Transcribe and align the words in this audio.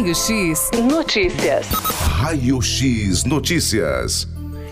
Raio 0.00 0.14
X 0.14 0.70
Notícias. 0.82 1.68
Raio 1.68 2.62
X 2.62 3.24
Notícias. 3.24 4.26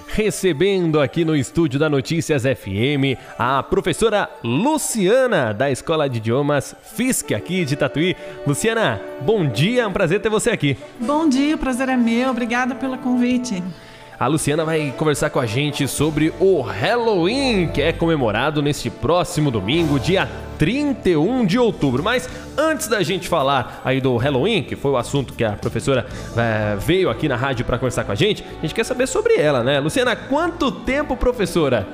Recebendo 0.06 0.98
aqui 0.98 1.22
no 1.22 1.36
estúdio 1.36 1.78
da 1.78 1.90
Notícias 1.90 2.44
FM 2.44 3.20
a 3.38 3.62
professora 3.62 4.30
Luciana 4.42 5.52
da 5.52 5.70
Escola 5.70 6.08
de 6.08 6.16
Idiomas 6.16 6.74
FISC 6.94 7.34
aqui 7.34 7.66
de 7.66 7.76
Tatuí. 7.76 8.16
Luciana, 8.46 9.02
bom 9.20 9.46
dia, 9.46 9.82
é 9.82 9.86
um 9.86 9.92
prazer 9.92 10.18
ter 10.22 10.30
você 10.30 10.48
aqui. 10.48 10.78
Bom 10.98 11.28
dia, 11.28 11.56
o 11.56 11.58
prazer 11.58 11.90
é 11.90 11.96
meu. 11.96 12.30
Obrigada 12.30 12.74
pelo 12.74 12.96
convite. 12.96 13.62
A 14.20 14.26
Luciana 14.26 14.64
vai 14.64 14.92
conversar 14.96 15.30
com 15.30 15.38
a 15.38 15.46
gente 15.46 15.86
sobre 15.86 16.34
o 16.40 16.60
Halloween, 16.60 17.68
que 17.68 17.80
é 17.80 17.92
comemorado 17.92 18.60
neste 18.60 18.90
próximo 18.90 19.48
domingo, 19.48 19.96
dia 20.00 20.28
31 20.58 21.46
de 21.46 21.56
outubro. 21.56 22.02
Mas 22.02 22.28
antes 22.56 22.88
da 22.88 23.00
gente 23.04 23.28
falar 23.28 23.80
aí 23.84 24.00
do 24.00 24.16
Halloween, 24.16 24.64
que 24.64 24.74
foi 24.74 24.90
o 24.90 24.96
assunto 24.96 25.34
que 25.34 25.44
a 25.44 25.52
professora 25.52 26.04
é, 26.36 26.74
veio 26.74 27.08
aqui 27.08 27.28
na 27.28 27.36
rádio 27.36 27.64
para 27.64 27.78
conversar 27.78 28.02
com 28.02 28.10
a 28.10 28.16
gente, 28.16 28.44
a 28.58 28.62
gente 28.62 28.74
quer 28.74 28.82
saber 28.82 29.06
sobre 29.06 29.36
ela, 29.36 29.62
né? 29.62 29.78
Luciana, 29.78 30.16
quanto 30.16 30.72
tempo, 30.72 31.16
professora? 31.16 31.86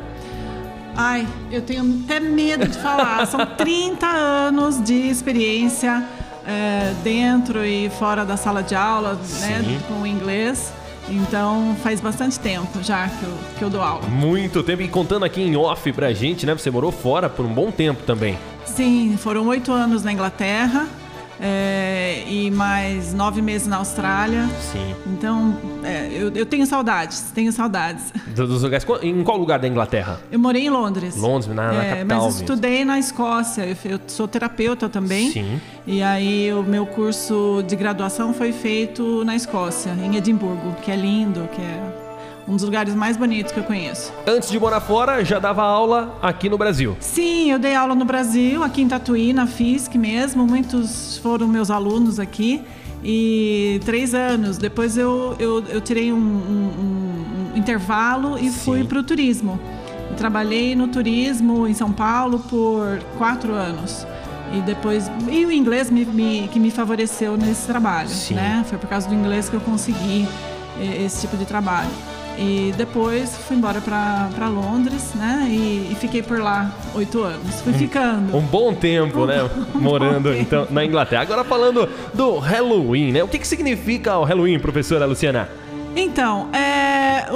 Ai, 0.97 1.29
eu 1.53 1.61
tenho 1.61 2.05
até 2.05 2.21
medo 2.21 2.67
de 2.67 2.79
falar. 2.79 3.27
São 3.27 3.45
30 3.55 4.07
anos 4.07 4.83
de 4.83 4.95
experiência 4.95 6.03
é, 6.47 6.95
dentro 7.03 7.63
e 7.63 7.91
fora 7.91 8.25
da 8.25 8.39
sala 8.39 8.63
de 8.63 8.75
aula, 8.75 9.21
né, 9.41 9.79
com 9.87 10.01
o 10.01 10.07
inglês. 10.07 10.73
Então 11.09 11.77
faz 11.83 12.01
bastante 12.01 12.39
tempo 12.39 12.83
já 12.83 13.09
que 13.09 13.23
eu, 13.23 13.39
que 13.59 13.65
eu 13.65 13.71
dou 13.71 13.83
aula. 13.83 14.07
Muito 14.09 14.63
tempo. 14.63 14.83
E 14.83 14.89
contando 14.89 15.25
aqui 15.25 15.43
em 15.43 15.57
off 15.57 15.93
pra 15.93 16.13
gente, 16.13 16.47
né? 16.47 16.55
Você 16.55 16.71
morou 16.71 16.91
fora 16.91 17.29
por 17.29 17.45
um 17.45 17.53
bom 17.53 17.71
tempo 17.71 18.03
também. 18.05 18.39
Sim, 18.65 19.17
foram 19.19 19.47
oito 19.49 19.71
anos 19.73 20.03
na 20.03 20.13
Inglaterra 20.13 20.89
é, 21.41 22.23
e 22.27 22.51
mais 22.51 23.13
nove 23.13 23.43
meses 23.43 23.67
na 23.67 23.77
Austrália. 23.77 24.49
Sim. 24.73 24.95
Então, 25.07 25.57
é, 25.83 26.09
eu, 26.13 26.31
eu, 26.35 26.47
tenho 26.47 26.67
saudades, 26.67 27.31
tenho 27.35 27.53
saudades. 27.53 28.13
Dos 28.35 28.63
lugares. 28.63 28.87
Em 29.03 29.23
qual 29.25 29.37
lugar 29.37 29.59
da 29.59 29.69
Inglaterra? 29.69 30.21
Eu 30.31 30.39
morei 30.39 30.67
em 30.67 30.71
Londres. 30.71 31.17
Londres, 31.17 31.49
na, 31.55 31.73
na 31.73 31.85
é, 31.85 31.91
capital. 31.97 32.25
Mas 32.25 32.37
estudei 32.37 32.85
na 32.85 32.99
Escócia. 32.99 33.63
Eu, 33.63 33.93
eu, 33.93 34.01
sou 34.07 34.29
terapeuta 34.29 34.89
também. 34.89 35.31
Sim. 35.31 35.61
E 35.87 36.03
aí 36.03 36.53
o 36.53 36.63
meu 36.63 36.87
curso 36.87 37.63
de 37.67 37.77
graduação 37.77 38.33
foi 38.33 38.53
feito 38.53 39.25
na 39.25 39.37
Escócia, 39.37 39.91
em 39.91 40.17
Edimburgo, 40.17 40.75
que 40.83 40.91
é 40.91 40.97
lindo, 40.97 41.49
que 41.53 41.61
é 41.61 42.05
um 42.47 42.55
dos 42.55 42.65
lugares 42.65 42.95
mais 42.95 43.17
bonitos 43.17 43.53
que 43.53 43.59
eu 43.59 43.65
conheço. 43.65 44.13
Antes 44.27 44.51
de 44.51 44.59
morar 44.59 44.81
fora, 44.81 45.25
já 45.25 45.39
dava 45.39 45.63
aula 45.63 46.19
aqui 46.21 46.49
no 46.49 46.59
Brasil? 46.59 46.97
Sim, 47.01 47.51
eu 47.51 47.59
dei 47.59 47.75
aula 47.75 47.95
no 47.95 48.05
Brasil, 48.05 48.63
aqui 48.63 48.83
em 48.83 48.89
Tatuí, 48.89 49.33
na 49.33 49.47
FISC 49.47 49.97
mesmo. 49.97 50.47
Muitos 50.47 51.19
foram 51.19 51.49
meus 51.49 51.71
alunos 51.71 52.19
aqui. 52.19 52.63
E 53.03 53.81
três 53.85 54.15
anos. 54.15 54.57
Depois 54.57 54.97
eu, 54.97 55.37
eu, 55.39 55.63
eu 55.69 55.81
tirei 55.81 56.13
um, 56.13 56.17
um, 56.17 57.53
um 57.55 57.59
intervalo 57.59 58.39
e 58.39 58.51
Sim. 58.51 58.51
fui 58.51 58.85
para 58.85 58.99
o 58.99 59.03
turismo. 59.03 59.61
Eu 60.11 60.17
trabalhei 60.17 60.75
no 60.75 60.89
turismo 60.89 61.67
em 61.67 61.75
São 61.75 61.93
Paulo 61.93 62.39
por 62.39 62.99
quatro 63.19 63.53
anos. 63.53 64.07
E 64.55 64.61
depois. 64.61 65.11
E 65.31 65.45
o 65.45 65.53
inglês 65.53 65.91
me, 65.91 66.05
me, 66.05 66.49
que 66.49 66.59
me 66.59 66.71
favoreceu 66.71 67.37
nesse 67.37 67.67
trabalho. 67.67 68.09
Sim. 68.09 68.35
Né? 68.35 68.65
Foi 68.67 68.79
por 68.79 68.89
causa 68.89 69.09
do 69.09 69.15
inglês 69.15 69.49
que 69.49 69.57
eu 69.57 69.61
consegui 69.61 70.27
eh, 70.79 71.05
esse 71.05 71.23
tipo 71.23 71.37
de 71.37 71.45
trabalho. 71.45 71.91
E 72.37 72.75
depois 72.77 73.37
fui 73.37 73.57
embora 73.57 73.81
para 73.81 74.49
Londres, 74.49 75.15
né? 75.15 75.47
E, 75.49 75.93
e, 75.93 75.97
fiquei 76.01 76.23
por 76.23 76.41
lá 76.41 76.73
oito 76.95 77.23
anos. 77.23 77.61
Fui 77.61 77.73
ficando. 77.73 78.37
Um 78.37 78.41
bom 78.41 78.75
tempo, 78.75 79.21
um, 79.23 79.27
né? 79.27 79.49
Um 79.75 79.81
Morando 79.81 80.31
tempo. 80.31 80.41
então 80.41 80.67
na 80.71 80.85
Inglaterra. 80.85 81.23
Agora 81.23 81.45
falando 81.45 81.89
do 82.13 82.39
Halloween, 82.39 83.13
né? 83.13 83.23
O 83.23 83.29
que, 83.29 83.39
que 83.39 83.47
significa 83.47 84.19
o 84.19 84.25
Halloween, 84.25 84.59
professora 84.59 85.07
Luciana? 85.07 85.49
Então, 85.97 86.49
é, 86.53 86.84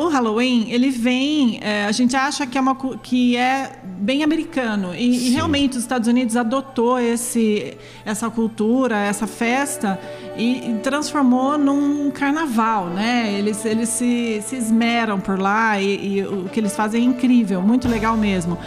o 0.07 0.09
Halloween, 0.09 0.71
ele 0.71 0.91
vem. 0.91 1.59
É, 1.63 1.85
a 1.85 1.93
gente 1.93 2.17
acha 2.17 2.47
que 2.47 2.57
é, 2.57 2.61
uma, 2.61 2.75
que 3.03 3.37
é 3.37 3.73
bem 3.85 4.23
americano. 4.23 4.95
E, 4.95 5.29
e, 5.29 5.31
realmente 5.31 5.77
os 5.77 5.83
Estados 5.83 6.09
Unidos 6.09 6.37
adotou 6.37 6.99
esse, 6.99 7.77
essa 8.05 8.31
cultura, 8.31 8.97
essa 8.99 9.27
festa 9.27 9.99
e, 10.37 10.71
e 10.71 10.75
transformou 10.83 11.59
num 11.59 12.11
carnaval, 12.11 12.87
né? 12.87 13.33
Eles, 13.39 13.65
eles 13.65 13.89
se, 13.89 14.43
se 14.47 14.57
esmeram 14.57 15.21
por 15.21 15.39
lá 15.39 15.81
e, 15.81 16.19
e 16.19 16.23
o 16.23 16.49
que 16.49 16.61
eles 16.61 16.75
fazem 16.75 17.03
é 17.03 17.05
incrível, 17.05 17.61
muito 17.61 17.89
legal 17.89 18.17
mesmo. 18.17 18.59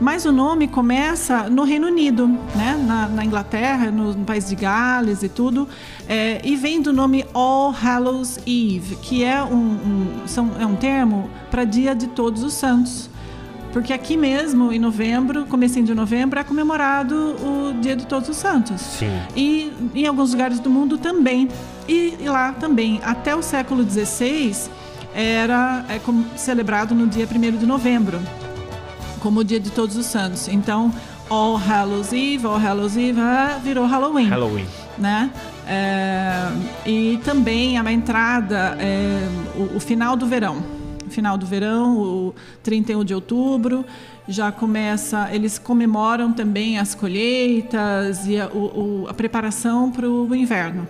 Mas 0.00 0.24
o 0.24 0.30
nome 0.30 0.68
começa 0.68 1.50
no 1.50 1.64
Reino 1.64 1.88
Unido, 1.88 2.28
né? 2.54 2.80
na, 2.86 3.08
na 3.08 3.24
Inglaterra, 3.24 3.90
no, 3.90 4.14
no, 4.14 4.24
país 4.24 4.48
de 4.48 4.54
Gales 4.54 5.24
e 5.24 5.28
tudo, 5.28 5.68
é, 6.08 6.40
e 6.44 6.54
vem 6.54 6.80
do 6.80 6.92
nome 6.92 7.26
All 7.34 7.72
Hallows 7.72 8.38
Eve, 8.46 8.96
que 9.02 9.24
é 9.24 9.42
um, 9.42 9.56
um, 9.56 10.22
são, 10.26 10.52
é 10.60 10.64
um 10.64 10.76
termo 10.76 11.28
para 11.50 11.64
Dia 11.64 11.96
de 11.96 12.06
Todos 12.08 12.44
os 12.44 12.54
Santos. 12.54 13.10
Porque 13.72 13.92
aqui 13.92 14.16
mesmo, 14.16 14.72
em 14.72 14.78
novembro, 14.78 15.44
comecinho 15.46 15.84
de 15.84 15.94
novembro, 15.94 16.38
é 16.38 16.44
comemorado 16.44 17.14
o 17.14 17.74
Dia 17.80 17.96
de 17.96 18.06
Todos 18.06 18.28
os 18.28 18.36
Santos. 18.36 18.80
Sim. 18.80 19.10
E 19.36 19.72
em 19.94 20.06
alguns 20.06 20.30
lugares 20.30 20.60
do 20.60 20.70
mundo 20.70 20.96
também. 20.96 21.48
E, 21.88 22.14
e 22.20 22.28
lá 22.28 22.52
também. 22.52 23.00
Até 23.02 23.34
o 23.34 23.42
século 23.42 23.84
XVI 23.88 24.70
era 25.12 25.84
é, 25.88 26.00
celebrado 26.36 26.94
no 26.94 27.06
dia 27.06 27.26
1 27.26 27.58
de 27.58 27.66
novembro 27.66 28.20
como 29.20 29.40
o 29.40 29.44
Dia 29.44 29.60
de 29.60 29.70
Todos 29.70 29.96
os 29.96 30.06
Santos. 30.06 30.48
Então, 30.48 30.92
All 31.28 31.56
Hallows 31.56 32.12
Eve, 32.12 32.46
All 32.46 32.58
Hallows 32.58 32.96
Eve 32.96 33.20
ah, 33.20 33.60
virou 33.62 33.86
Halloween. 33.86 34.28
Halloween. 34.28 34.66
Né? 34.96 35.30
É, 35.66 36.48
e 36.86 37.20
também 37.24 37.78
a 37.78 37.92
entrada, 37.92 38.76
é, 38.80 39.28
o, 39.56 39.76
o, 39.76 39.80
final 39.80 40.16
do 40.16 40.26
verão. 40.26 40.62
O 41.06 41.10
final 41.10 41.36
do 41.36 41.46
verão, 41.46 41.98
o 41.98 42.34
31 42.62 43.04
de 43.04 43.14
outubro, 43.14 43.84
já 44.26 44.50
começa. 44.50 45.28
Eles 45.30 45.58
comemoram 45.58 46.32
também 46.32 46.78
as 46.78 46.94
colheitas 46.94 48.26
e 48.26 48.40
a, 48.40 48.48
o, 48.48 49.06
a 49.08 49.14
preparação 49.14 49.90
para 49.90 50.08
o 50.08 50.34
inverno. 50.34 50.86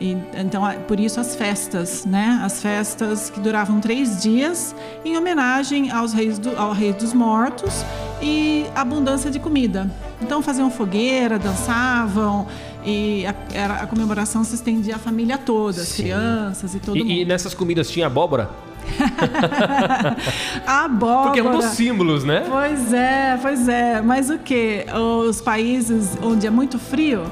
E, 0.00 0.16
então, 0.34 0.62
por 0.88 0.98
isso 0.98 1.20
as 1.20 1.36
festas, 1.36 2.06
né? 2.06 2.40
As 2.42 2.62
festas 2.62 3.28
que 3.28 3.38
duravam 3.38 3.80
três 3.80 4.22
dias, 4.22 4.74
em 5.04 5.16
homenagem 5.16 5.90
aos 5.90 6.14
reis 6.14 6.38
do, 6.38 6.56
ao 6.56 6.72
rei 6.72 6.92
dos 6.94 7.12
mortos 7.12 7.84
e 8.22 8.64
abundância 8.74 9.30
de 9.30 9.38
comida. 9.38 9.90
Então 10.22 10.40
faziam 10.40 10.70
fogueira, 10.70 11.38
dançavam 11.38 12.46
e 12.84 13.26
a, 13.26 13.34
era, 13.52 13.74
a 13.74 13.86
comemoração 13.86 14.42
se 14.42 14.54
estendia 14.54 14.96
à 14.96 14.98
família 14.98 15.36
toda, 15.36 15.82
as 15.82 15.92
crianças 15.92 16.74
e 16.74 16.78
todo 16.80 16.96
e, 16.96 17.00
mundo. 17.00 17.12
E 17.12 17.24
nessas 17.26 17.52
comidas 17.52 17.90
tinha 17.90 18.06
abóbora? 18.06 18.48
abóbora. 20.66 21.22
Porque 21.24 21.40
é 21.40 21.42
um 21.44 21.52
dos 21.52 21.64
símbolos, 21.66 22.24
né? 22.24 22.44
Pois 22.48 22.92
é, 22.92 23.38
pois 23.40 23.68
é. 23.68 24.00
Mas 24.00 24.30
o 24.30 24.38
que? 24.38 24.86
Os 25.28 25.40
países 25.40 26.16
onde 26.22 26.46
é 26.46 26.50
muito 26.50 26.78
frio, 26.78 27.24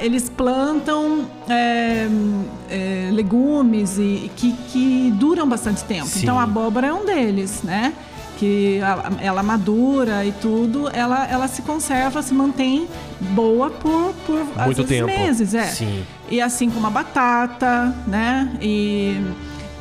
eles 0.00 0.28
plantam 0.28 1.26
é, 1.48 2.06
é, 2.70 3.10
legumes 3.12 3.98
e, 3.98 4.30
que, 4.36 4.52
que 4.52 5.12
duram 5.16 5.48
bastante 5.48 5.84
tempo. 5.84 6.06
Sim. 6.06 6.20
Então 6.22 6.38
a 6.38 6.44
abóbora 6.44 6.86
é 6.88 6.92
um 6.92 7.04
deles, 7.04 7.62
né? 7.62 7.92
Que 8.38 8.78
ela 9.20 9.42
madura 9.42 10.24
e 10.24 10.30
tudo, 10.30 10.88
ela, 10.92 11.26
ela 11.26 11.48
se 11.48 11.62
conserva, 11.62 12.22
se 12.22 12.32
mantém 12.32 12.86
boa 13.20 13.68
por, 13.68 14.14
por 14.24 14.46
muito 14.64 14.84
tempo. 14.84 15.06
meses, 15.06 15.54
é. 15.54 15.66
Sim. 15.66 16.04
E 16.30 16.40
assim 16.40 16.70
como 16.70 16.86
a 16.86 16.90
batata, 16.90 17.92
né? 18.06 18.56
E 18.60 19.20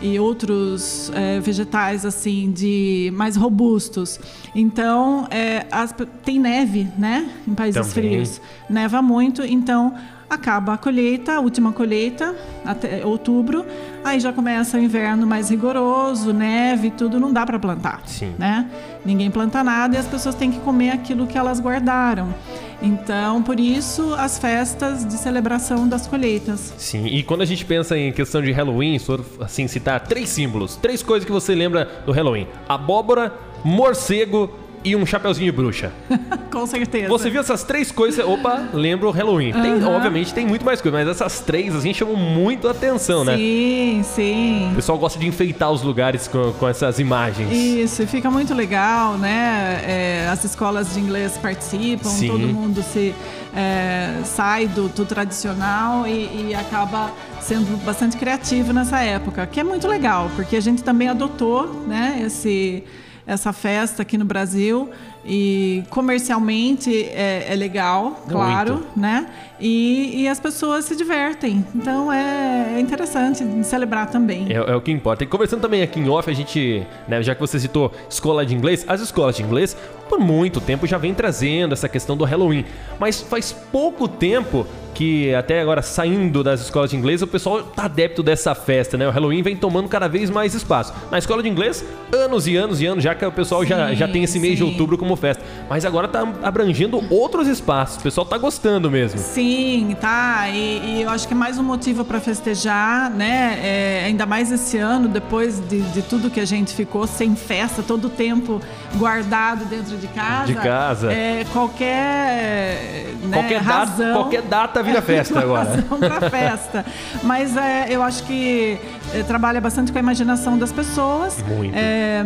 e 0.02 0.20
outros 0.20 1.12
é, 1.14 1.40
vegetais 1.40 2.06
assim 2.06 2.52
de 2.52 3.12
mais 3.16 3.36
robustos. 3.36 4.20
Então 4.54 5.28
é, 5.32 5.66
as, 5.72 5.94
tem 6.24 6.40
neve, 6.40 6.88
né, 6.98 7.30
em 7.48 7.54
países 7.54 7.94
Também. 7.94 8.12
frios, 8.12 8.42
neva 8.70 9.02
muito, 9.02 9.44
então 9.44 9.94
acaba 10.30 10.74
a 10.74 10.78
colheita, 10.78 11.34
a 11.34 11.40
última 11.40 11.72
colheita 11.72 12.36
até 12.66 13.06
outubro, 13.06 13.66
aí 14.04 14.20
já 14.20 14.34
começa 14.34 14.78
o 14.78 14.80
inverno 14.80 15.26
mais 15.26 15.50
rigoroso, 15.50 16.34
neve, 16.34 16.92
tudo 16.92 17.20
não 17.20 17.32
dá 17.32 17.46
para 17.46 17.58
plantar, 17.58 18.02
Sim. 18.06 18.34
né? 18.38 18.70
Ninguém 19.06 19.32
planta 19.32 19.64
nada 19.64 19.96
e 19.96 19.98
as 19.98 20.06
pessoas 20.06 20.36
têm 20.36 20.52
que 20.52 20.60
comer 20.60 20.90
aquilo 20.90 21.26
que 21.28 21.38
elas 21.38 21.60
guardaram. 21.60 22.34
Então, 22.82 23.42
por 23.42 23.60
isso, 23.60 24.14
as 24.16 24.38
festas 24.38 25.06
de 25.06 25.14
celebração 25.14 25.88
das 25.88 26.06
colheitas. 26.06 26.74
Sim, 26.78 27.08
e 27.08 27.24
quando 27.24 27.42
a 27.42 27.46
gente 27.46 27.66
pensa 27.66 27.98
em 27.98 28.12
questão 28.12 28.42
de 28.42 28.52
Halloween, 28.52 29.00
for 29.00 29.24
assim, 29.40 29.68
citar 29.68 30.02
três 30.02 30.30
símbolos, 30.30 30.76
três 30.76 31.02
coisas 31.02 31.26
que 31.26 31.32
você 31.32 31.56
lembra 31.56 32.04
do 32.06 32.12
Halloween: 32.12 32.48
abóbora, 32.68 33.34
morcego 33.64 34.52
e 34.84 34.96
um 34.96 35.06
chapeuzinho 35.06 35.52
de 35.52 35.56
bruxa. 35.56 35.92
Com 36.52 36.66
certeza. 36.66 37.10
Você 37.10 37.30
viu 37.30 37.42
essas 37.42 37.64
três 37.64 37.92
coisas, 37.92 38.26
opa, 38.26 38.70
lembra 38.74 39.08
o 39.08 39.12
Halloween. 39.12 39.52
Tem, 39.52 39.84
obviamente 39.84 40.34
tem 40.34 40.46
muito 40.46 40.66
mais 40.66 40.82
coisa, 40.82 40.98
mas 40.98 41.08
essas 41.08 41.40
três 41.40 41.76
assim 41.76 41.94
chamam 41.94 42.16
muito 42.16 42.68
a 42.68 42.72
atenção, 42.72 43.24
né? 43.24 43.36
Sim, 43.36 44.02
sim. 44.04 44.70
O 44.72 44.76
pessoal 44.76 44.98
gosta 44.98 45.20
de 45.20 45.28
enfeitar 45.28 45.72
os 45.72 45.82
lugares 45.82 46.28
com, 46.28 46.52
com 46.54 46.68
essas 46.68 47.00
imagens. 47.00 47.52
Isso, 47.52 48.04
e 48.04 48.08
fica 48.08 48.32
muito 48.32 48.54
legal, 48.54 49.18
né? 49.18 49.82
É, 49.86 50.30
as 50.32 50.44
escolas 50.44 50.94
de 50.94 51.00
inglês 51.00 51.38
participam, 51.38 52.10
Sim. 52.10 52.28
todo 52.28 52.48
mundo 52.48 52.82
se 52.82 53.14
é, 53.56 54.22
sai 54.24 54.68
do, 54.68 54.88
do 54.90 55.06
tradicional 55.06 56.08
e, 56.08 56.50
e 56.50 56.56
acaba 56.56 57.12
sendo 57.42 57.78
bastante 57.84 58.18
criativo 58.18 58.74
nessa 58.74 59.02
época, 59.02 59.46
que 59.48 59.60
é 59.60 59.64
muito 59.64 59.88
legal, 59.88 60.30
porque 60.36 60.56
a 60.56 60.62
gente 60.62 60.84
também 60.84 61.08
adotou, 61.08 61.86
né? 61.88 62.22
Esse 62.26 62.84
essa 63.28 63.52
festa 63.52 64.02
aqui 64.02 64.18
no 64.18 64.24
Brasil 64.24 64.90
e 65.26 65.84
comercialmente 65.90 67.04
é, 67.04 67.46
é 67.50 67.56
legal, 67.56 68.24
claro, 68.30 68.76
Muito. 68.76 69.00
né? 69.00 69.28
E, 69.60 70.22
e 70.22 70.28
as 70.30 70.40
pessoas 70.40 70.86
se 70.86 70.96
divertem, 70.96 71.66
então 71.76 72.12
é, 72.12 72.76
é 72.76 72.80
interessante 72.80 73.44
celebrar 73.66 74.10
também. 74.10 74.48
É, 74.50 74.56
é 74.56 74.76
o 74.76 74.80
que 74.80 74.92
importa. 74.92 75.26
E 75.26 75.28
conversando 75.28 75.62
também 75.62 75.82
aqui 75.82 76.00
em 76.00 76.08
off, 76.08 76.30
a 76.30 76.34
gente, 76.34 76.88
né, 77.08 77.22
já 77.22 77.36
que 77.36 77.42
você 77.42 77.60
citou 77.60 77.92
escola 78.10 78.46
de 78.46 78.56
inglês, 78.56 78.86
as 78.88 79.02
escolas 79.02 79.36
de 79.36 79.44
inglês, 79.44 79.76
por 80.08 80.20
muito 80.20 80.62
tempo 80.62 80.88
já 80.88 80.98
vem 80.98 81.14
trazendo 81.14 81.74
essa 81.74 81.90
questão 81.90 82.16
do 82.16 82.24
Halloween. 82.24 82.64
Mas 82.98 83.20
faz 83.20 83.52
pouco 83.52 84.08
tempo 84.08 84.66
que, 84.98 85.32
até 85.36 85.62
agora 85.62 85.84
saindo 85.84 86.44
das 86.44 86.60
escolas 86.60 86.90
de 86.90 86.96
inglês, 86.96 87.22
o 87.22 87.28
pessoal 87.28 87.62
tá 87.62 87.84
adepto 87.86 88.24
dessa 88.24 88.56
festa, 88.56 88.98
né? 88.98 89.08
O 89.08 89.12
Halloween 89.12 89.44
vem 89.44 89.56
tomando 89.56 89.88
cada 89.88 90.08
vez 90.10 90.28
mais 90.32 90.56
espaço. 90.56 90.92
Na 91.12 91.20
escola 91.20 91.44
de 91.44 91.48
inglês, 91.50 91.86
anos 92.12 92.48
e 92.48 92.56
anos 92.56 92.82
e 92.82 92.88
anos, 92.88 93.04
já 93.04 93.14
que 93.14 93.24
o 93.24 93.32
pessoal 93.32 93.64
já, 93.64 93.90
Sim, 93.90 93.96
já 93.96 94.08
tem 94.08 94.24
esse 94.24 94.40
mês 94.40 94.58
de 94.58 94.64
sim. 94.64 94.70
outubro 94.72 94.98
como 94.98 95.16
festa. 95.16 95.44
Mas 95.70 95.86
agora 95.86 96.08
tá 96.08 96.28
abrangendo 96.42 97.00
outros 97.14 97.48
espaços. 97.48 97.98
O 97.98 98.02
pessoal 98.02 98.26
tá 98.26 98.40
gostando 98.40 98.90
mesmo. 98.90 99.20
Sim, 99.20 99.96
tá. 100.02 100.50
E, 100.50 100.98
e 100.98 101.02
eu 101.04 101.12
acho 101.12 101.28
que 101.28 101.34
é 101.36 101.38
mais 101.38 101.60
um 101.60 101.64
motivo 101.64 102.04
para 102.04 102.20
festejar, 102.20 103.12
né? 103.12 103.60
É, 103.62 104.04
ainda 104.08 104.26
mais 104.26 104.52
esse 104.52 104.80
ano, 104.80 105.08
depois 105.08 105.60
de, 105.60 105.80
de 105.82 106.02
tudo 106.02 106.32
que 106.32 106.40
a 106.40 106.46
gente 106.46 106.74
ficou 106.74 107.06
sem 107.06 107.36
festa, 107.36 107.84
todo 107.84 108.06
o 108.06 108.10
tempo 108.10 108.60
guardado 108.96 109.64
dentro 109.66 109.96
de 109.96 110.08
casa. 110.08 110.46
De 110.48 110.56
casa. 110.56 111.14
É, 111.14 111.46
qualquer, 111.54 113.06
né, 113.24 113.38
Qualquer 113.38 113.62
data- 113.64 113.78
razão, 113.80 114.14
qualquer 114.14 114.42
data 114.42 114.84
vira 114.88 115.02
festa 115.02 115.40
agora. 115.40 115.70
razão 115.70 116.00
pra 116.00 116.30
festa. 116.30 116.86
Mas 117.24 117.56
é, 117.56 117.88
eu 117.90 118.02
acho 118.02 118.24
que 118.24 118.80
é, 118.97 118.97
trabalha 119.28 119.60
bastante 119.62 119.92
com 119.92 119.98
a 119.98 120.02
imaginação 120.02 120.58
das 120.58 120.72
pessoas. 120.72 121.44
Muito. 121.48 121.76
É, 121.76 122.24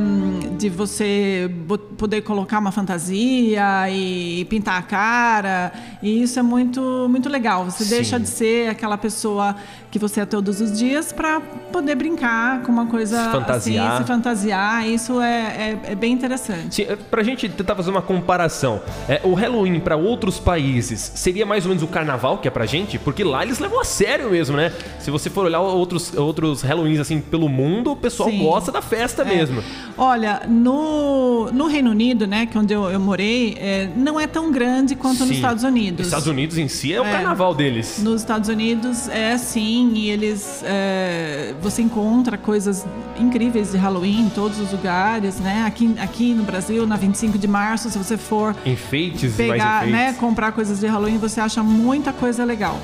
de 0.57 0.69
você 0.69 1.49
poder 1.97 2.21
colocar 2.21 2.59
uma 2.59 2.71
fantasia 2.71 3.89
e 3.89 4.45
pintar 4.45 4.77
a 4.77 4.81
cara. 4.81 5.71
E 6.01 6.21
isso 6.23 6.39
é 6.39 6.41
muito, 6.41 7.07
muito 7.09 7.29
legal. 7.29 7.65
Você 7.65 7.83
Sim. 7.83 7.89
deixa 7.95 8.19
de 8.19 8.27
ser 8.27 8.69
aquela 8.69 8.97
pessoa 8.97 9.55
que 9.89 9.99
você 9.99 10.21
é 10.21 10.25
todos 10.25 10.61
os 10.61 10.77
dias 10.77 11.11
para 11.11 11.41
poder 11.71 11.95
brincar 11.95 12.61
com 12.63 12.71
uma 12.71 12.85
coisa 12.85 13.25
Se 13.25 13.31
fantasiar. 13.31 13.91
assim, 13.91 14.01
se 14.03 14.07
fantasiar. 14.07 14.87
Isso 14.87 15.19
é, 15.21 15.77
é, 15.85 15.91
é 15.91 15.95
bem 15.95 16.13
interessante. 16.13 16.75
Sim, 16.75 16.83
é, 16.83 16.95
pra 16.95 17.21
gente 17.23 17.49
tentar 17.49 17.75
fazer 17.75 17.91
uma 17.91 18.01
comparação, 18.01 18.81
é, 19.07 19.19
o 19.23 19.33
Halloween 19.33 19.79
pra 19.79 19.95
outros 19.95 20.39
países 20.39 21.11
seria 21.15 21.45
mais 21.45 21.65
ou 21.65 21.69
menos 21.69 21.83
o 21.83 21.87
carnaval 21.87 22.37
que 22.37 22.47
é 22.47 22.51
pra 22.51 22.65
gente? 22.65 22.97
Porque 22.97 23.23
lá 23.23 23.43
eles 23.43 23.59
levam 23.59 23.81
a 23.81 23.83
sério 23.83 24.29
mesmo, 24.31 24.55
né? 24.55 24.71
Se 24.99 25.11
você 25.11 25.29
for 25.29 25.45
olhar 25.45 25.59
outros, 25.59 26.15
outros 26.15 26.61
Halloweens 26.71 26.99
assim 26.99 27.19
pelo 27.19 27.47
mundo, 27.49 27.91
o 27.91 27.95
pessoal 27.95 28.29
Sim. 28.29 28.39
gosta 28.43 28.71
da 28.71 28.81
festa 28.81 29.23
mesmo. 29.25 29.61
Olha, 29.97 30.41
no, 30.47 31.51
no 31.51 31.67
Reino 31.67 31.91
Unido, 31.91 32.25
né, 32.25 32.45
que 32.45 32.57
é 32.57 32.61
onde 32.61 32.73
eu, 32.73 32.89
eu 32.89 32.99
morei, 32.99 33.55
é, 33.59 33.89
não 33.95 34.19
é 34.19 34.25
tão 34.27 34.51
grande 34.51 34.95
quanto 34.95 35.19
nos 35.19 35.29
Sim. 35.29 35.35
Estados 35.35 35.63
Unidos. 35.63 36.07
Estados 36.07 36.27
Unidos 36.27 36.57
em 36.57 36.67
si 36.67 36.93
é 36.93 37.01
o 37.01 37.05
É. 37.05 37.11
carnaval 37.11 37.53
deles. 37.53 37.99
Nos 38.01 38.21
Estados 38.21 38.49
Unidos 38.49 39.07
é 39.09 39.37
sim, 39.37 39.91
e 39.95 40.09
eles 40.09 40.63
é, 40.65 41.53
você 41.61 41.81
encontra 41.81 42.37
coisas 42.37 42.85
incríveis 43.19 43.71
de 43.71 43.77
Halloween 43.77 44.21
em 44.21 44.29
todos 44.29 44.59
os 44.59 44.71
lugares, 44.71 45.39
né? 45.39 45.63
Aqui, 45.65 45.93
aqui 45.99 46.33
no 46.33 46.43
Brasil, 46.43 46.87
na 46.87 46.95
25 46.95 47.37
de 47.37 47.47
março, 47.47 47.89
se 47.89 47.97
você 47.97 48.17
for 48.17 48.55
Enfeites, 48.65 49.35
pegar, 49.35 49.57
mais 49.57 49.89
enfeites. 49.89 49.91
né, 49.91 50.13
comprar 50.19 50.51
coisas 50.51 50.79
de 50.79 50.87
Halloween, 50.87 51.17
você 51.17 51.39
acha 51.41 51.61
muita 51.61 52.13
coisa 52.13 52.43
legal. 52.45 52.79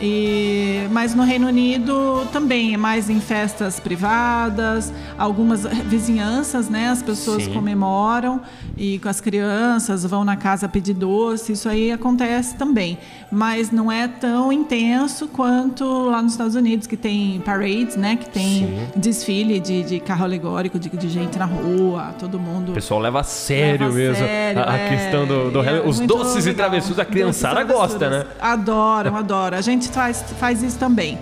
E, 0.00 0.86
mas 0.90 1.14
no 1.14 1.24
Reino 1.24 1.48
Unido 1.48 2.26
também 2.32 2.74
é 2.74 2.76
mais 2.76 3.10
em 3.10 3.20
festas 3.20 3.80
privadas, 3.80 4.92
algumas 5.18 5.64
vizinhanças, 5.86 6.68
né? 6.68 6.88
As 6.88 7.02
pessoas 7.02 7.44
Sim. 7.44 7.52
comemoram 7.52 8.40
e 8.76 8.98
com 9.00 9.08
as 9.08 9.20
crianças 9.20 10.04
vão 10.04 10.24
na 10.24 10.36
casa 10.36 10.68
pedir 10.68 10.94
doce, 10.94 11.52
isso 11.52 11.68
aí 11.68 11.90
acontece 11.90 12.54
também. 12.56 12.98
Mas 13.30 13.70
não 13.70 13.90
é 13.90 14.06
tão 14.06 14.52
intenso 14.52 15.28
quanto 15.28 15.84
lá 16.06 16.22
nos 16.22 16.32
Estados 16.32 16.54
Unidos, 16.54 16.86
que 16.86 16.96
tem 16.96 17.40
parades, 17.40 17.96
né? 17.96 18.16
Que 18.16 18.28
tem 18.30 18.44
Sim. 18.44 18.88
desfile 18.96 19.58
de, 19.60 19.82
de 19.82 20.00
carro 20.00 20.24
alegórico, 20.24 20.78
de, 20.78 20.88
de 20.88 21.08
gente 21.08 21.38
na 21.38 21.44
rua, 21.44 22.14
todo 22.18 22.38
mundo. 22.38 22.70
O 22.70 22.74
pessoal 22.74 23.00
leva 23.00 23.20
a 23.20 23.24
sério 23.24 23.86
Leva 23.86 23.98
mesmo 23.98 24.16
sério, 24.16 24.62
a, 24.64 24.76
é. 24.76 24.88
questão 24.88 25.26
do, 25.26 25.50
do 25.50 25.62
E 25.62 25.66
é. 25.66 25.82
Os 25.84 26.00
doces 26.00 26.46
e 26.46 26.50
legal. 26.50 26.68
travessuras, 26.68 26.98
a 27.00 27.04
criançada 27.04 27.60
e 27.60 27.64
gosta, 27.64 28.08
né? 28.08 28.26
Adoram, 28.40 29.16
adoram. 29.16 29.58
A 29.58 29.60
gente 29.60 29.87
faz, 29.90 30.22
faz 30.38 30.62
isso 30.62 30.78
também. 30.78 31.18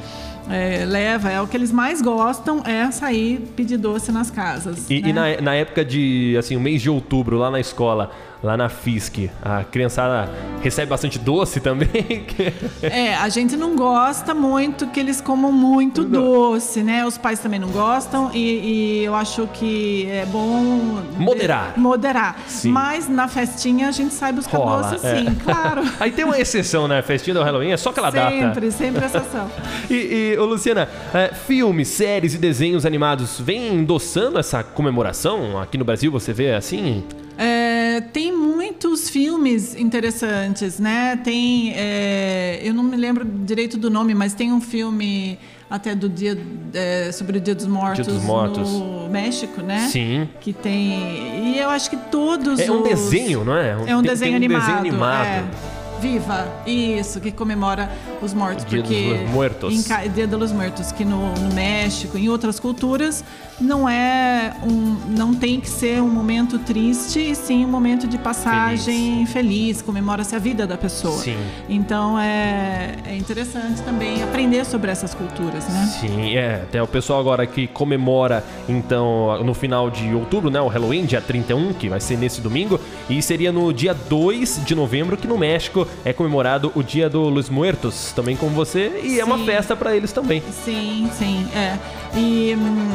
É, 0.49 0.85
leva, 0.85 1.29
é 1.29 1.41
o 1.41 1.47
que 1.47 1.57
eles 1.57 1.73
mais 1.73 2.01
gostam 2.01 2.63
é 2.65 2.89
sair 2.93 3.41
pedir 3.57 3.77
doce 3.79 4.13
nas 4.13 4.31
casas. 4.31 4.89
E, 4.89 5.01
né? 5.01 5.09
e 5.09 5.13
na, 5.13 5.41
na 5.41 5.55
época 5.55 5.85
de, 5.85 6.37
assim, 6.39 6.55
o 6.57 6.61
mês 6.61 6.81
de 6.81 6.89
outubro, 6.89 7.37
lá 7.37 7.51
na 7.51 7.59
escola, 7.59 8.13
lá 8.47 8.57
na 8.57 8.69
FISC, 8.69 9.29
a 9.43 9.65
criançada 9.65 10.31
recebe 10.63 10.89
bastante 10.89 11.19
doce 11.19 11.61
também? 11.61 11.87
É, 12.83 13.15
a 13.17 13.29
gente 13.29 13.57
não 13.57 13.75
gosta 13.75 14.33
muito 14.33 14.87
que 14.89 15.01
eles 15.01 15.21
comam 15.21 15.51
muito 15.51 16.05
doce, 16.05 16.83
né? 16.83 17.05
Os 17.05 17.19
pais 17.19 17.41
também 17.41 17.59
não 17.59 17.69
gostam 17.69 18.31
e, 18.33 19.01
e 19.01 19.05
eu 19.05 19.15
acho 19.15 19.49
que 19.53 20.09
é 20.09 20.25
bom... 20.27 21.03
Moderar. 21.19 21.73
Moderar. 21.77 22.37
Sim. 22.47 22.71
Mas 22.71 23.09
na 23.09 23.27
festinha 23.27 23.89
a 23.89 23.91
gente 23.91 24.15
sai 24.15 24.33
buscar 24.33 24.59
Rola, 24.59 24.91
doce 24.91 25.07
é. 25.07 25.19
sim, 25.19 25.35
claro. 25.35 25.83
Aí 25.99 26.13
tem 26.13 26.25
uma 26.25 26.39
exceção, 26.39 26.87
né? 26.87 27.03
Festinha 27.03 27.35
do 27.35 27.43
Halloween, 27.43 27.73
é 27.73 27.77
só 27.77 27.91
aquela 27.91 28.11
data. 28.11 28.31
sempre, 28.31 28.71
sempre 28.71 29.05
exceção. 29.05 29.51
E, 29.91 30.35
e 30.35 30.39
ô 30.39 30.45
Luciana, 30.45 30.89
é, 31.13 31.33
filmes, 31.33 31.89
séries 31.89 32.35
e 32.35 32.39
desenhos 32.39 32.87
animados 32.87 33.41
vêm 33.41 33.75
endossando 33.75 34.39
essa 34.39 34.63
comemoração? 34.63 35.61
Aqui 35.61 35.77
no 35.79 35.85
Brasil 35.85 36.11
você 36.11 36.33
vê 36.33 36.55
assim? 36.55 37.05
É, 37.39 38.01
tem 38.13 38.33
muitos 38.97 39.11
filmes 39.11 39.75
interessantes, 39.77 40.79
né? 40.79 41.17
Tem, 41.23 41.73
é, 41.77 42.61
eu 42.63 42.73
não 42.73 42.83
me 42.83 42.97
lembro 42.97 43.25
direito 43.25 43.77
do 43.77 43.91
nome, 43.91 44.15
mas 44.15 44.33
tem 44.33 44.51
um 44.53 44.61
filme 44.61 45.39
até 45.69 45.95
do 45.95 46.09
dia 46.09 46.39
é, 46.73 47.13
sobre 47.13 47.37
o 47.37 47.41
Dia 47.41 47.55
dos 47.55 47.67
Mortos, 47.67 48.07
dos 48.07 48.23
Mortos. 48.23 48.71
no 48.73 49.09
México, 49.11 49.61
né? 49.61 49.89
Sim. 49.93 50.27
Que 50.41 50.53
tem 50.53 51.53
e 51.53 51.59
eu 51.59 51.69
acho 51.69 51.91
que 51.91 51.97
todos 51.97 52.59
É 52.59 52.71
um 52.71 52.83
os- 52.83 52.89
desenho, 52.89 53.45
não 53.45 53.55
é? 53.57 53.71
É 53.73 53.77
um 53.97 54.01
Tem- 54.01 54.11
desenho 54.11 54.19
tem 54.19 54.33
um 54.33 54.37
animado. 54.37 54.61
desenho 54.61 54.79
animado. 54.79 55.27
é. 55.27 55.45
Viva, 56.01 56.47
isso, 56.67 57.21
que 57.21 57.33
comemora 57.33 57.91
os 58.23 58.35
mortos. 58.35 58.65
Dia 58.65 58.83
porque 58.83 59.15
dos 59.15 59.31
Muertos. 59.31 59.91
Em, 59.91 60.11
Dia 60.11 60.27
dos 60.27 60.53
Muertos, 60.53 60.93
que 60.93 61.05
no, 61.05 61.35
no 61.35 61.55
México, 61.55 62.17
em 62.19 62.29
outras 62.29 62.61
culturas, 62.61 63.25
não 63.61 63.89
é 63.89 64.55
um. 64.63 64.97
não 65.17 65.35
tem 65.35 65.61
que 65.61 65.69
ser 65.69 66.03
um 66.03 66.09
momento 66.09 66.59
triste, 66.59 67.19
e 67.19 67.35
sim 67.35 67.65
um 67.65 67.69
momento 67.69 68.07
de 68.07 68.19
passagem 68.19 69.25
feliz, 69.27 69.81
comemora-se 69.81 70.35
a 70.35 70.39
vida 70.39 70.67
da 70.67 70.77
pessoa. 70.77 71.19
Sim. 71.19 71.39
Então 71.69 72.19
é, 72.19 72.97
é 73.07 73.17
interessante 73.17 73.83
também 73.83 74.23
aprender 74.23 74.65
sobre 74.65 74.91
essas 74.91 75.15
culturas, 75.15 75.67
né? 75.69 75.87
Sim, 76.01 76.37
é. 76.37 76.57
Até 76.57 76.83
o 76.83 76.87
pessoal 76.87 77.21
agora 77.21 77.47
que 77.47 77.67
comemora, 77.67 78.45
então, 78.69 79.43
no 79.45 79.55
final 79.55 79.91
de 79.91 80.15
outubro, 80.15 80.51
né? 80.51 80.61
O 80.61 80.69
Halloween, 80.69 81.05
dia 81.05 81.21
31, 81.21 81.73
que 81.73 81.89
vai 81.89 82.01
ser 82.01 82.17
nesse 82.17 82.41
domingo. 82.41 82.79
E 83.09 83.23
seria 83.23 83.53
no 83.53 83.73
dia 83.73 83.95
2 83.95 84.63
de 84.65 84.75
novembro, 84.75 85.17
que 85.17 85.27
no 85.27 85.39
México 85.39 85.86
é 86.05 86.13
comemorado 86.13 86.73
o 86.75 86.83
Dia 86.83 87.09
do 87.09 87.23
Los 87.29 87.49
Muertos, 87.49 88.13
também 88.13 88.37
como 88.37 88.55
você. 88.55 89.01
E 89.03 89.21
é 89.21 89.25
uma 89.25 89.39
Sim. 89.39 89.47
festa 89.47 89.77
pra 89.77 89.95
eles 89.97 90.13
também. 90.13 90.43
Sim, 90.65 91.11
sim, 91.17 91.47
é. 91.55 91.77
E 92.17 92.57
hum, 92.57 92.89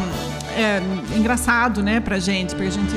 é 0.58 0.82
engraçado, 1.18 1.82
né, 1.84 2.00
pra 2.00 2.20
gente, 2.20 2.56
porque 2.56 2.68
a 2.68 2.72
gente 2.72 2.96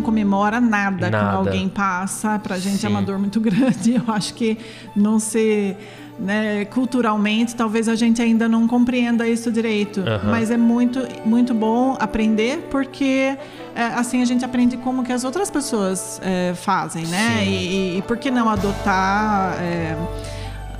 não 0.00 0.02
comemora 0.02 0.60
nada, 0.60 1.10
Nada. 1.10 1.18
quando 1.26 1.46
alguém 1.46 1.68
passa. 1.68 2.38
Pra 2.38 2.58
gente 2.58 2.78
Sim. 2.78 2.86
é 2.86 2.90
uma 2.90 3.02
dor 3.02 3.18
muito 3.18 3.38
grande. 3.40 3.94
Eu 3.94 4.12
acho 4.12 4.34
que 4.34 4.58
não 4.96 5.18
se. 5.20 5.76
Né, 6.18 6.66
culturalmente, 6.66 7.56
talvez 7.56 7.88
a 7.88 7.94
gente 7.94 8.20
ainda 8.20 8.46
não 8.46 8.68
compreenda 8.68 9.26
isso 9.26 9.50
direito, 9.50 10.00
Aham. 10.00 10.30
mas 10.30 10.50
é 10.50 10.56
muito, 10.58 11.00
muito 11.24 11.54
bom 11.54 11.96
aprender 11.98 12.68
porque 12.70 13.38
é, 13.74 13.82
assim 13.94 14.20
a 14.20 14.26
gente 14.26 14.44
aprende 14.44 14.76
como 14.76 15.02
que 15.02 15.14
as 15.14 15.24
outras 15.24 15.50
pessoas 15.50 16.20
é, 16.22 16.52
fazem, 16.54 17.06
né? 17.06 17.42
E, 17.46 17.94
e, 17.94 17.98
e 17.98 18.02
por 18.02 18.18
que 18.18 18.30
não 18.30 18.50
adotar 18.50 19.54
é, 19.62 19.96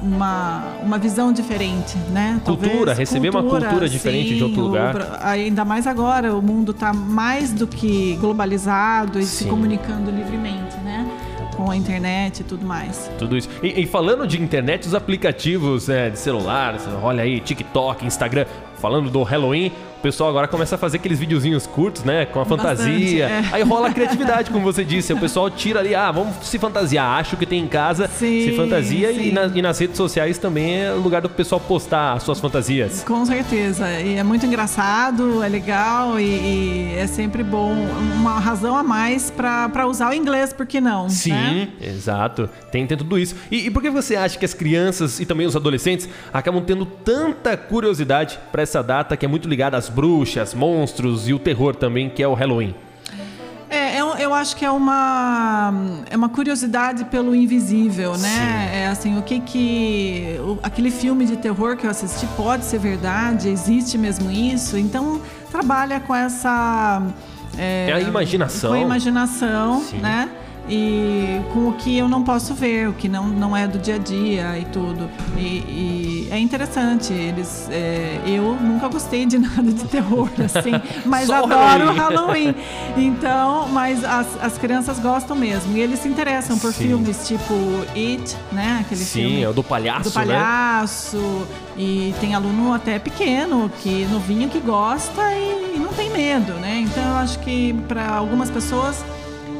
uma, 0.03 0.63
uma 0.83 0.99
visão 0.99 1.33
diferente, 1.33 1.97
né? 2.11 2.41
Cultura, 2.45 2.71
Talvez 2.71 2.99
receber 2.99 3.31
uma 3.31 3.43
cultura 3.43 3.89
diferente 3.89 4.35
de 4.35 4.43
outro 4.43 4.61
o 4.61 4.65
lugar. 4.67 4.93
Bra- 4.95 5.19
ainda 5.23 5.65
mais 5.65 5.87
agora, 5.87 6.35
o 6.35 6.43
mundo 6.43 6.73
está 6.73 6.93
mais 6.93 7.53
do 7.53 7.67
que 7.67 8.17
globalizado 8.21 9.19
e 9.19 9.25
se 9.25 9.45
Sim. 9.45 9.51
comunicando 9.51 10.11
livremente, 10.11 10.77
né? 10.79 11.07
Com 11.57 11.71
a 11.71 11.77
internet 11.77 12.41
e 12.41 12.45
tudo 12.45 12.65
mais. 12.65 13.11
Tudo 13.19 13.37
isso. 13.37 13.49
E, 13.63 13.83
e 13.83 13.87
falando 13.87 14.27
de 14.27 14.41
internet, 14.43 14.87
os 14.87 14.95
aplicativos 14.95 15.89
né, 15.89 16.09
de 16.09 16.19
celular, 16.19 16.77
olha 17.03 17.23
aí, 17.23 17.39
TikTok, 17.41 18.07
Instagram, 18.07 18.47
falando 18.79 19.11
do 19.11 19.23
Halloween, 19.23 19.71
o 20.01 20.03
pessoal 20.03 20.31
agora 20.31 20.49
começa 20.49 20.77
a 20.77 20.79
fazer 20.79 20.97
aqueles 20.97 21.19
videozinhos 21.19 21.67
curtos, 21.67 22.03
né? 22.05 22.25
Com 22.25 22.41
a 22.41 22.45
Bastante, 22.45 22.63
fantasia. 22.81 23.27
é. 23.27 23.45
Aí 23.53 23.63
rola 23.63 23.89
a 23.89 23.93
criatividade, 23.93 24.51
como 24.51 24.65
você 24.65 24.83
disse. 24.83 25.13
O 25.13 25.19
pessoal 25.21 25.51
tira 25.51 25.79
ali, 25.81 25.95
ah, 25.95 26.11
vamos 26.11 26.35
se 26.47 26.59
fantasiar. 26.59 27.19
Acho 27.21 27.37
que 27.37 27.45
tem 27.45 27.61
em 27.63 27.69
casa, 27.69 28.09
Sim, 28.09 28.45
se 28.47 28.57
fantasia. 28.57 29.13
E, 29.13 29.31
na- 29.31 29.47
e 29.55 29.61
nas 29.61 29.79
redes 29.79 29.99
sociais 29.99 30.39
também 30.39 30.81
é 30.81 30.91
lugar 30.93 31.21
do 31.21 31.29
pessoal 31.29 31.61
postar 31.61 32.15
as 32.15 32.23
suas 32.23 32.41
fantasias. 32.41 33.05
Com 33.07 33.27
certeza. 33.27 33.91
E 34.01 34.17
é 34.17 34.23
muito 34.23 34.47
engraçado, 34.47 35.43
é 35.43 35.49
legal 35.49 36.19
e, 36.19 36.25
e 36.25 36.95
é 36.97 37.07
sempre 37.07 37.43
bom. 37.43 37.75
Uma 38.17 38.39
razão 38.41 38.75
a 38.75 38.83
mais 38.83 39.31
para 39.31 39.87
usar 39.87 40.09
o 40.11 40.15
inglês, 40.15 40.53
por 40.55 40.65
que 40.65 40.81
não? 40.81 41.11
Sim, 41.11 41.33
né? 41.33 41.69
exato. 41.79 42.49
Tem, 42.73 42.87
tem 42.87 42.97
tudo 42.97 43.19
isso. 43.19 43.37
E, 43.51 43.67
e 43.67 43.71
por 43.71 43.83
que 43.83 43.91
você 43.91 44.17
acha 44.17 44.39
que 44.39 44.47
as 44.47 44.55
crianças 44.55 45.21
e 45.21 45.27
também 45.27 45.47
os 45.47 45.55
adolescentes 45.55 46.09
acabam 46.33 46.63
tendo 46.65 46.87
tanta 46.87 47.55
curiosidade 47.55 48.39
para 48.51 48.63
essa 48.63 48.83
data 48.83 49.15
que 49.15 49.27
é 49.27 49.29
muito 49.29 49.47
ligada 49.47 49.77
às 49.77 49.90
bruxas, 49.91 50.55
monstros 50.55 51.29
e 51.29 51.35
o 51.35 51.39
terror 51.39 51.75
também, 51.77 52.09
que 52.09 52.23
é 52.23 52.29
o 52.29 52.33
Halloween? 52.35 52.75
É, 53.69 54.01
eu, 54.01 54.09
eu 54.17 54.35
acho 54.35 54.57
que 54.57 54.65
é 54.65 54.71
uma, 54.71 55.73
é 56.11 56.17
uma 56.17 56.29
curiosidade 56.29 57.05
pelo 57.05 57.35
invisível, 57.37 58.17
né? 58.19 58.69
É 58.73 58.87
assim, 58.89 59.17
o 59.17 59.23
que 59.23 59.39
que. 59.39 60.37
o- 60.41 60.59
aquele 60.61 60.91
filme 60.91 61.25
de 61.25 61.37
terror 61.37 61.77
que 61.77 61.87
eu 61.87 61.91
assisti 61.91 62.27
pode 62.37 62.65
ser 62.65 62.79
verdade? 62.81 63.49
Existe 63.49 63.97
mesmo 63.97 64.29
isso? 64.29 64.77
Então, 64.77 65.21
trabalha 65.53 66.01
com 66.01 66.13
essa. 66.13 67.01
É 67.57 67.93
a 67.93 68.01
imaginação. 68.01 68.71
Com 68.71 68.77
a 68.77 68.81
imaginação, 68.81 69.83
Sim. 69.83 69.99
né? 69.99 70.29
E 70.71 71.41
com 71.53 71.69
o 71.69 71.73
que 71.73 71.99
eu 71.99 72.09
não 72.09 72.23
posso 72.23 72.55
ver, 72.55 72.89
o 72.89 72.93
que 72.93 73.09
não, 73.09 73.27
não 73.27 73.57
é 73.57 73.67
do 73.67 73.77
dia 73.77 73.97
a 73.97 73.99
dia 73.99 74.57
e 74.57 74.65
tudo. 74.67 75.11
E, 75.37 75.41
e 75.41 76.29
é 76.31 76.39
interessante. 76.39 77.13
Eles, 77.13 77.69
é, 77.71 78.21
eu 78.25 78.55
nunca 78.55 78.87
gostei 78.87 79.27
de 79.27 79.37
nada 79.41 79.73
de 79.73 79.85
terror, 79.85 80.31
assim, 80.45 80.71
mas 81.05 81.29
adoro 81.29 81.93
Halloween. 81.93 82.55
Então, 82.97 83.69
mas 83.69 84.05
as, 84.05 84.29
as 84.41 84.59
crianças 84.59 85.01
gostam 85.01 85.35
mesmo. 85.37 85.77
E 85.77 85.81
eles 85.81 85.99
se 85.99 86.09
interessam 86.09 86.57
por 86.57 86.73
Sim. 86.73 86.87
filmes 86.87 87.27
tipo 87.27 87.55
It, 87.97 88.37
né? 88.53 88.79
Aquele 88.83 89.01
Sim, 89.01 89.23
filme 89.23 89.43
é 89.43 89.49
o 89.49 89.53
do 89.53 89.65
palhaço, 89.65 90.05
do 90.05 90.13
palhaço. 90.13 91.47
E 91.77 92.15
tem 92.21 92.35
aluno 92.35 92.73
até 92.73 93.01
pequeno, 93.01 93.71
que 93.83 94.05
novinho 94.07 94.49
que 94.49 94.61
gosta 94.61 95.21
e, 95.35 95.79
não 95.81 95.93
tem 95.93 96.11
medo, 96.11 96.53
né? 96.55 96.85
Então 96.87 97.03
eu 97.03 97.17
acho 97.17 97.39
que 97.41 97.73
para 97.89 98.09
algumas 98.15 98.51
pessoas 98.51 99.05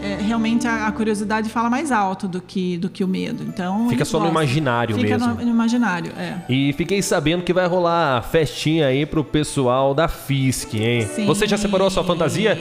é, 0.03 0.19
realmente 0.23 0.67
a, 0.67 0.87
a 0.87 0.93
curiosidade 0.93 1.49
fala 1.51 1.69
mais 1.71 1.91
alto 1.93 2.27
do 2.27 2.41
que, 2.41 2.79
do 2.79 2.89
que 2.89 3.03
o 3.05 3.09
medo. 3.09 3.43
Então 3.47 3.89
Fica 3.89 4.05
só 4.05 4.19
no 4.19 4.25
gostam. 4.27 4.43
imaginário 4.43 4.95
Fica 4.97 5.19
mesmo. 5.19 5.35
no, 5.35 5.45
no 5.45 5.51
imaginário, 5.51 6.13
é. 6.17 6.39
E 6.49 6.73
fiquei 6.73 7.03
sabendo 7.03 7.43
que 7.43 7.53
vai 7.53 7.67
rolar 7.67 8.23
festinha 8.23 8.87
aí 8.87 9.05
pro 9.07 9.23
pessoal 9.25 9.95
da 9.95 10.09
FISC, 10.09 10.75
hein? 10.75 11.07
Sim. 11.15 11.27
Você 11.27 11.47
já 11.47 11.57
separou 11.57 11.87
a 11.87 11.91
sua 11.91 12.05
fantasia? 12.05 12.59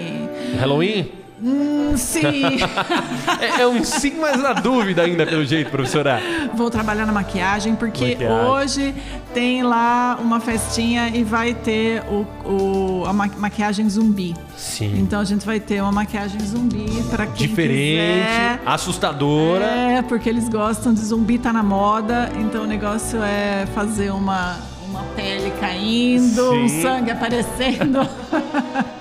Halloween? 0.60 1.08
Hum, 1.42 1.94
sim. 1.96 2.58
É, 3.40 3.62
é 3.62 3.68
um 3.68 3.84
sim, 3.86 4.16
mas 4.20 4.42
na 4.42 4.52
dúvida 4.54 5.04
ainda, 5.04 5.26
pelo 5.26 5.46
jeito, 5.46 5.70
professora. 5.72 6.22
Vou 6.54 6.70
trabalhar 6.70 7.06
na 7.06 7.14
maquiagem, 7.14 7.74
porque 7.76 8.10
Maquiagem. 8.18 8.48
hoje 8.50 8.96
tem 9.34 9.64
lá 9.64 10.18
uma 10.22 10.40
festinha 10.42 11.08
e 11.10 11.24
vai 11.24 11.54
ter 11.54 12.02
o, 12.10 12.26
o- 12.46 13.04
a 13.06 13.14
ma- 13.14 13.30
maquiagem 13.38 13.88
zumbi. 13.90 14.36
Sim. 14.58 15.00
Então 15.00 15.22
a 15.22 15.24
gente 15.24 15.46
vai 15.46 15.60
ter 15.60 15.82
uma 15.82 15.92
maquiagem 15.92 16.40
zumbi 16.42 16.86
para 17.10 17.26
quem 17.28 17.48
Diferente, 17.48 18.26
quiser. 18.28 18.62
assustadora. 18.66 19.64
É, 19.66 20.02
porque 20.02 20.28
eles 20.28 20.50
gostam 20.50 20.94
de 20.94 21.00
zumbi, 21.00 21.38
tá 21.38 21.54
na 21.54 21.64
moda. 21.64 22.30
Então 22.40 22.64
o 22.64 22.68
negócio 22.68 23.22
é 23.24 23.66
fazer 23.74 24.12
uma, 24.12 24.58
uma 24.90 25.04
pele 25.16 25.52
caindo, 25.62 26.52
um 26.52 26.68
Sim. 26.68 26.82
sangue 26.82 27.12
aparecendo. 27.12 28.00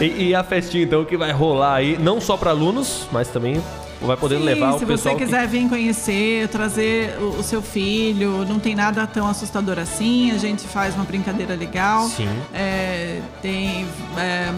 E, 0.00 0.28
e 0.28 0.34
a 0.34 0.42
festinha, 0.44 0.84
então, 0.84 1.04
que 1.04 1.16
vai 1.16 1.32
rolar 1.32 1.74
aí, 1.74 1.98
não 1.98 2.20
só 2.20 2.36
para 2.36 2.50
alunos, 2.50 3.06
mas 3.12 3.28
também 3.28 3.60
vai 4.00 4.16
poder 4.16 4.38
Sim, 4.38 4.44
levar 4.44 4.74
o 4.74 4.78
se 4.78 4.86
pessoal. 4.86 5.14
você 5.14 5.18
que- 5.18 5.24
quiser 5.30 5.46
vir 5.48 5.68
conhecer, 5.68 6.46
trazer 6.48 7.16
o, 7.20 7.40
o 7.40 7.42
seu 7.42 7.60
filho, 7.60 8.44
não 8.44 8.58
tem 8.58 8.74
nada 8.74 9.06
tão 9.06 9.26
assustador 9.26 9.78
assim. 9.78 10.30
A 10.30 10.38
gente 10.38 10.66
faz 10.68 10.94
uma 10.94 11.04
brincadeira 11.04 11.54
legal. 11.56 12.04
Sim. 12.04 12.28
É, 12.54 13.20
tem 13.42 13.86
é, 14.16 14.52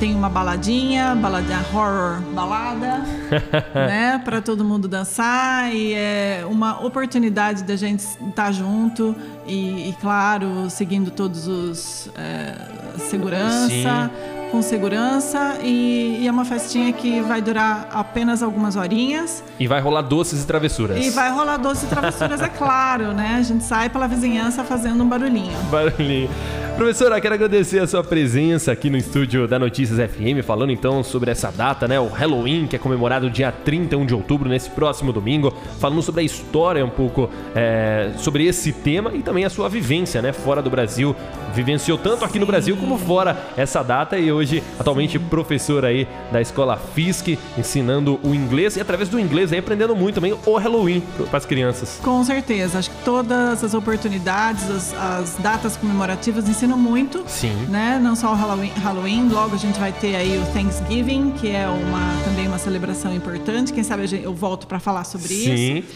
tem 0.00 0.14
uma 0.14 0.28
baladinha, 0.30 1.14
baladinha 1.16 1.58
horror 1.72 2.20
balada, 2.32 2.98
né, 3.74 4.20
para 4.24 4.40
todo 4.40 4.64
mundo 4.64 4.86
dançar 4.86 5.74
e 5.74 5.92
é 5.92 6.44
uma 6.48 6.84
oportunidade 6.86 7.64
da 7.64 7.74
gente 7.76 8.00
estar 8.28 8.52
junto 8.52 9.14
e, 9.46 9.90
e, 9.90 9.96
claro 10.00 10.70
seguindo 10.70 11.10
todos 11.10 11.48
os 11.48 12.08
é, 12.16 12.54
segurança. 12.98 14.10
Com 14.50 14.62
segurança 14.62 15.58
e, 15.62 16.20
e 16.22 16.26
é 16.26 16.30
uma 16.30 16.42
festinha 16.44 16.90
que 16.90 17.20
vai 17.20 17.42
durar 17.42 17.86
apenas 17.92 18.42
algumas 18.42 18.76
horinhas 18.76 19.44
E 19.60 19.66
vai 19.66 19.78
rolar 19.78 20.00
doces 20.00 20.42
e 20.42 20.46
travessuras. 20.46 21.04
e 21.04 21.10
vai 21.10 21.30
rolar 21.30 21.58
doce 21.58 21.84
e 21.84 21.88
travessuras, 21.90 22.40
é 22.40 22.48
claro, 22.48 23.12
né? 23.12 23.34
A 23.38 23.42
gente 23.42 23.62
sai 23.62 23.90
pela 23.90 24.08
vizinhança 24.08 24.64
fazendo 24.64 25.04
um 25.04 25.06
barulhinho. 25.06 25.52
Barulhinho. 25.70 26.30
Professora, 26.78 27.20
quero 27.20 27.34
agradecer 27.34 27.80
a 27.80 27.88
sua 27.88 28.04
presença 28.04 28.70
aqui 28.70 28.88
no 28.88 28.96
estúdio 28.96 29.48
da 29.48 29.58
Notícias 29.58 29.98
FM, 29.98 30.46
falando 30.46 30.70
então 30.70 31.02
sobre 31.02 31.28
essa 31.28 31.50
data, 31.50 31.88
né? 31.88 31.98
O 31.98 32.06
Halloween, 32.06 32.68
que 32.68 32.76
é 32.76 32.78
comemorado 32.78 33.28
dia 33.28 33.50
31 33.50 34.06
de 34.06 34.14
outubro, 34.14 34.48
nesse 34.48 34.70
próximo 34.70 35.12
domingo. 35.12 35.52
Falando 35.80 36.00
sobre 36.02 36.20
a 36.20 36.24
história 36.24 36.86
um 36.86 36.88
pouco 36.88 37.28
é, 37.52 38.12
sobre 38.18 38.46
esse 38.46 38.72
tema 38.72 39.12
e 39.12 39.22
também 39.22 39.44
a 39.44 39.50
sua 39.50 39.68
vivência, 39.68 40.22
né? 40.22 40.32
Fora 40.32 40.62
do 40.62 40.70
Brasil. 40.70 41.16
Vivenciou 41.52 41.98
tanto 41.98 42.24
aqui 42.24 42.38
no 42.38 42.46
Brasil 42.46 42.76
como 42.76 42.96
fora 42.96 43.36
essa 43.56 43.82
data 43.82 44.16
e 44.16 44.30
hoje, 44.30 44.62
atualmente, 44.78 45.18
professora 45.18 45.88
aí 45.88 46.06
da 46.30 46.40
escola 46.40 46.76
FISC, 46.76 47.36
ensinando 47.58 48.20
o 48.22 48.32
inglês 48.32 48.76
e 48.76 48.80
através 48.80 49.08
do 49.08 49.18
inglês 49.18 49.52
aí 49.52 49.58
aprendendo 49.58 49.96
muito 49.96 50.14
também 50.14 50.32
o 50.46 50.56
Halloween 50.56 51.02
para 51.28 51.38
as 51.38 51.44
crianças. 51.44 51.98
Com 52.04 52.22
certeza, 52.22 52.78
acho 52.78 52.90
que 52.90 53.04
todas 53.04 53.64
as 53.64 53.74
oportunidades, 53.74 54.70
as, 54.70 54.94
as 54.94 55.36
datas 55.38 55.76
comemorativas 55.76 56.48
ensinam 56.48 56.67
muito. 56.76 57.24
Sim. 57.26 57.54
Né? 57.68 57.98
Não 58.02 58.14
só 58.16 58.32
o 58.32 58.34
Halloween, 58.34 58.72
Halloween, 58.82 59.28
logo 59.28 59.54
a 59.54 59.58
gente 59.58 59.78
vai 59.78 59.92
ter 59.92 60.16
aí 60.16 60.36
o 60.38 60.44
Thanksgiving, 60.52 61.30
que 61.32 61.48
é 61.48 61.66
uma, 61.68 62.22
também 62.24 62.46
uma 62.48 62.58
celebração 62.58 63.14
importante. 63.14 63.72
Quem 63.72 63.82
sabe 63.82 64.04
eu 64.22 64.34
volto 64.34 64.66
para 64.66 64.78
falar 64.78 65.04
sobre 65.04 65.28
Sim. 65.28 65.78
isso. 65.78 65.88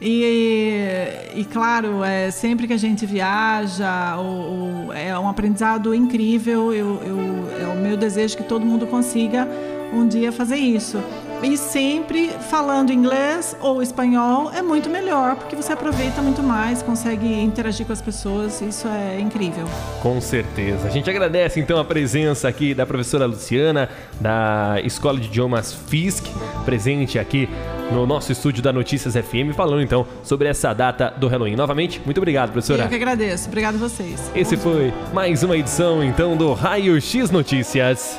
E, 0.00 0.94
e 1.34 1.44
claro, 1.44 2.04
é, 2.04 2.30
sempre 2.30 2.66
que 2.66 2.72
a 2.74 2.76
gente 2.76 3.06
viaja, 3.06 4.16
o- 4.18 4.88
o- 4.88 4.92
é 4.92 5.18
um 5.18 5.28
aprendizado 5.28 5.94
incrível. 5.94 6.72
Eu, 6.72 7.00
eu- 7.02 7.48
é 7.62 7.66
o 7.72 7.76
meu 7.80 7.96
desejo 7.96 8.36
que 8.36 8.42
todo 8.42 8.64
mundo 8.64 8.86
consiga 8.86 9.48
um 9.94 10.06
dia 10.06 10.30
fazer 10.32 10.56
isso. 10.56 10.98
E 11.42 11.56
sempre 11.56 12.30
falando 12.50 12.90
inglês 12.92 13.56
ou 13.60 13.82
espanhol 13.82 14.50
é 14.52 14.62
muito 14.62 14.88
melhor, 14.88 15.36
porque 15.36 15.54
você 15.54 15.72
aproveita 15.72 16.20
muito 16.22 16.42
mais, 16.42 16.82
consegue 16.82 17.26
interagir 17.40 17.86
com 17.86 17.92
as 17.92 18.00
pessoas, 18.00 18.60
isso 18.60 18.88
é 18.88 19.20
incrível. 19.20 19.64
Com 20.02 20.20
certeza. 20.20 20.88
A 20.88 20.90
gente 20.90 21.08
agradece 21.08 21.60
então 21.60 21.78
a 21.78 21.84
presença 21.84 22.48
aqui 22.48 22.74
da 22.74 22.86
professora 22.86 23.26
Luciana, 23.26 23.88
da 24.20 24.76
Escola 24.82 25.20
de 25.20 25.26
Idiomas 25.26 25.72
FISC, 25.72 26.28
presente 26.64 27.18
aqui 27.18 27.48
no 27.92 28.06
nosso 28.06 28.32
estúdio 28.32 28.62
da 28.62 28.72
Notícias 28.72 29.14
FM, 29.14 29.54
falando 29.54 29.82
então 29.82 30.06
sobre 30.24 30.48
essa 30.48 30.72
data 30.72 31.14
do 31.16 31.28
Halloween. 31.28 31.54
Novamente, 31.54 32.00
muito 32.04 32.18
obrigado, 32.18 32.48
Eu 32.48 32.52
professora. 32.54 32.88
que 32.88 32.94
agradeço. 32.94 33.46
Obrigado 33.46 33.76
a 33.76 33.78
vocês. 33.78 34.30
Esse 34.34 34.56
foi 34.56 34.92
mais 35.12 35.42
uma 35.42 35.56
edição 35.56 36.02
então 36.02 36.36
do 36.36 36.52
Raio 36.54 37.00
X 37.00 37.30
Notícias. 37.30 38.18